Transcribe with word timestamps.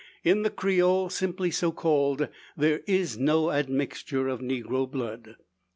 In 0.23 0.41
the 0.41 0.49
Creole, 0.49 1.11
simply 1.11 1.51
so 1.51 1.71
called, 1.71 2.27
there 2.57 2.81
is 2.87 3.19
no 3.19 3.51
admixture 3.51 4.27
of 4.29 4.39
negro 4.41 4.89
blood. 4.89 5.35